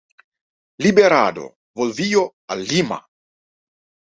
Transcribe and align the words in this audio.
Liberado, 0.79 1.59
volvió 1.75 2.33
a 2.47 2.55
Lima. 2.55 3.07